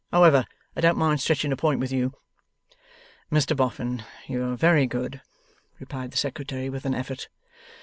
However, 0.11 0.45
I 0.75 0.81
don't 0.81 0.97
mind 0.97 1.21
stretching 1.21 1.51
a 1.51 1.55
point 1.55 1.79
with 1.79 1.91
you.' 1.91 2.15
'Mr 3.31 3.55
Boffin, 3.55 4.03
you 4.25 4.43
are 4.49 4.55
very 4.55 4.87
good,' 4.87 5.21
replied 5.77 6.09
the 6.09 6.17
Secretary, 6.17 6.71
with 6.71 6.85
an 6.87 6.95
effort. 6.95 7.29